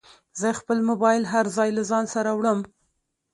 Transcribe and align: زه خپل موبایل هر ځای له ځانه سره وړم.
زه 0.39 0.47
خپل 0.59 0.77
موبایل 0.89 1.23
هر 1.33 1.45
ځای 1.55 1.69
له 1.77 1.83
ځانه 1.89 2.09
سره 2.15 2.29
وړم. 2.33 2.59